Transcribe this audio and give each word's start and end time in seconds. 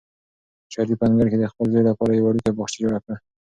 شریف 0.73 0.97
په 0.99 1.05
انګړ 1.09 1.27
کې 1.31 1.37
د 1.39 1.45
خپل 1.51 1.65
زوی 1.73 1.83
لپاره 1.89 2.11
یو 2.13 2.25
وړوکی 2.25 2.51
باغچه 2.57 2.77
جوړه 2.83 2.99
کړه. 3.03 3.15